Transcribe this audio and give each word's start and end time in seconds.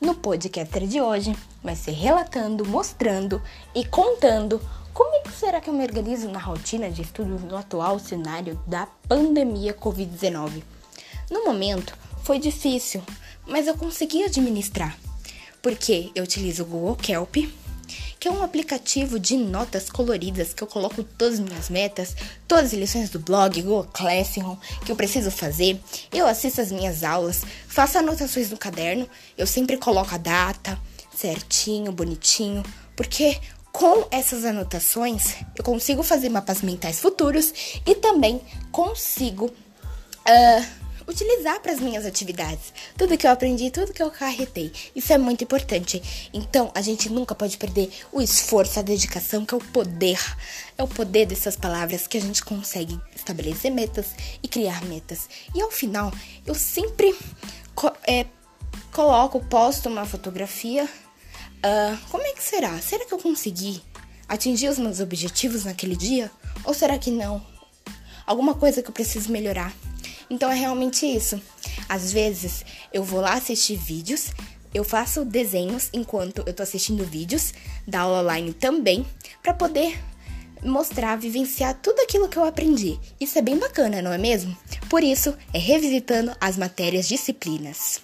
No 0.00 0.14
podcast 0.14 0.86
de 0.86 1.00
hoje, 1.00 1.34
vai 1.62 1.74
ser 1.74 1.92
relatando, 1.92 2.66
mostrando 2.66 3.40
e 3.74 3.82
contando 3.82 4.60
como 4.92 5.22
será 5.30 5.58
que 5.60 5.70
eu 5.70 5.74
me 5.74 5.84
organizo 5.84 6.28
na 6.28 6.38
rotina 6.38 6.90
de 6.90 7.00
estudos 7.00 7.42
no 7.42 7.56
atual 7.56 7.98
cenário 7.98 8.60
da 8.66 8.86
pandemia 9.08 9.72
Covid-19. 9.72 10.62
No 11.30 11.44
momento, 11.44 11.96
foi 12.22 12.38
difícil, 12.38 13.02
mas 13.46 13.66
eu 13.66 13.74
consegui 13.74 14.22
administrar, 14.22 14.98
porque 15.62 16.10
eu 16.14 16.24
utilizo 16.24 16.62
o 16.62 16.66
Google 16.66 16.96
Kelp, 16.96 17.36
que 18.18 18.28
é 18.28 18.30
um 18.30 18.42
aplicativo 18.42 19.18
de 19.18 19.36
notas 19.36 19.90
coloridas 19.90 20.54
que 20.54 20.62
eu 20.62 20.66
coloco 20.66 21.02
todas 21.02 21.34
as 21.34 21.40
minhas 21.40 21.68
metas, 21.68 22.16
todas 22.48 22.66
as 22.66 22.72
lições 22.72 23.10
do 23.10 23.18
blog, 23.18 23.60
Google 23.60 23.88
Classroom, 23.92 24.56
que 24.84 24.90
eu 24.90 24.96
preciso 24.96 25.30
fazer. 25.30 25.80
Eu 26.12 26.26
assisto 26.26 26.60
as 26.60 26.72
minhas 26.72 27.04
aulas, 27.04 27.42
faço 27.68 27.98
anotações 27.98 28.50
no 28.50 28.56
caderno, 28.56 29.08
eu 29.36 29.46
sempre 29.46 29.76
coloco 29.76 30.14
a 30.14 30.18
data 30.18 30.78
certinho, 31.14 31.92
bonitinho, 31.92 32.62
porque 32.94 33.38
com 33.72 34.06
essas 34.10 34.44
anotações 34.44 35.34
eu 35.54 35.62
consigo 35.62 36.02
fazer 36.02 36.28
mapas 36.28 36.62
mentais 36.62 37.00
futuros 37.00 37.52
e 37.86 37.94
também 37.94 38.40
consigo. 38.72 39.46
Uh, 40.26 40.85
utilizar 41.06 41.60
para 41.60 41.72
as 41.72 41.80
minhas 41.80 42.04
atividades. 42.04 42.72
Tudo 42.96 43.16
que 43.16 43.26
eu 43.26 43.30
aprendi, 43.30 43.70
tudo 43.70 43.92
que 43.92 44.02
eu 44.02 44.10
carretei. 44.10 44.72
Isso 44.94 45.12
é 45.12 45.18
muito 45.18 45.44
importante. 45.44 46.02
Então, 46.32 46.70
a 46.74 46.80
gente 46.80 47.08
nunca 47.08 47.34
pode 47.34 47.56
perder 47.56 47.90
o 48.12 48.20
esforço, 48.20 48.78
a 48.78 48.82
dedicação, 48.82 49.44
que 49.44 49.54
é 49.54 49.56
o 49.56 49.60
poder. 49.60 50.18
É 50.76 50.82
o 50.82 50.88
poder 50.88 51.26
dessas 51.26 51.56
palavras 51.56 52.06
que 52.06 52.18
a 52.18 52.20
gente 52.20 52.44
consegue 52.44 53.00
estabelecer 53.14 53.70
metas 53.70 54.06
e 54.42 54.48
criar 54.48 54.84
metas. 54.84 55.28
E 55.54 55.60
ao 55.60 55.70
final, 55.70 56.12
eu 56.44 56.54
sempre 56.54 57.16
co 57.74 57.92
é, 58.06 58.26
coloco, 58.92 59.44
posto 59.44 59.88
uma 59.88 60.04
fotografia. 60.04 60.84
Uh, 60.84 61.98
como 62.10 62.24
é 62.24 62.32
que 62.32 62.42
será? 62.42 62.78
Será 62.80 63.04
que 63.04 63.14
eu 63.14 63.18
consegui 63.18 63.82
atingir 64.28 64.68
os 64.68 64.78
meus 64.78 65.00
objetivos 65.00 65.64
naquele 65.64 65.96
dia? 65.96 66.30
Ou 66.64 66.74
será 66.74 66.98
que 66.98 67.10
não? 67.10 67.44
Alguma 68.26 68.54
coisa 68.54 68.82
que 68.82 68.88
eu 68.88 68.94
preciso 68.94 69.30
melhorar? 69.30 69.72
Então 70.28 70.50
é 70.50 70.54
realmente 70.54 71.06
isso. 71.06 71.40
Às 71.88 72.12
vezes 72.12 72.64
eu 72.92 73.02
vou 73.02 73.20
lá 73.20 73.34
assistir 73.34 73.76
vídeos, 73.76 74.32
eu 74.74 74.84
faço 74.84 75.24
desenhos 75.24 75.88
enquanto 75.92 76.42
eu 76.46 76.52
tô 76.52 76.62
assistindo 76.62 77.04
vídeos 77.04 77.54
da 77.86 78.00
aula 78.00 78.20
online 78.22 78.52
também, 78.52 79.06
para 79.42 79.54
poder 79.54 79.98
mostrar, 80.62 81.16
vivenciar 81.16 81.78
tudo 81.80 82.00
aquilo 82.00 82.28
que 82.28 82.36
eu 82.36 82.44
aprendi. 82.44 82.98
Isso 83.20 83.38
é 83.38 83.42
bem 83.42 83.58
bacana, 83.58 84.02
não 84.02 84.12
é 84.12 84.18
mesmo? 84.18 84.56
Por 84.88 85.02
isso, 85.02 85.36
é 85.52 85.58
revisitando 85.58 86.34
as 86.40 86.56
matérias 86.56 87.06
disciplinas. 87.06 88.00